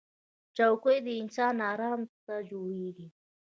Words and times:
چوکۍ 0.55 0.97
د 1.05 1.07
انسان 1.21 1.55
ارام 1.71 2.01
ته 2.25 2.33
جوړېږي 2.49 3.07